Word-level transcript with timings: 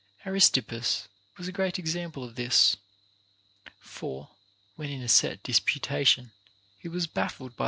Aristippus 0.25 1.07
was 1.37 1.47
a 1.47 1.51
great 1.51 1.77
example 1.77 2.23
of 2.23 2.33
this; 2.33 2.75
for 3.79 4.31
when 4.75 4.89
in 4.89 5.03
a 5.03 5.07
set 5.07 5.43
disputation 5.43 6.31
he 6.79 6.89
was 6.89 7.05
baffled 7.05 7.55
by. 7.55 7.59